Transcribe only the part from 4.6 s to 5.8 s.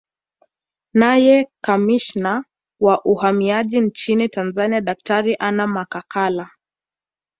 Daktari Anna